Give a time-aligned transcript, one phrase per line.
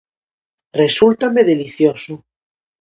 [0.81, 2.13] Resúltame delicioso.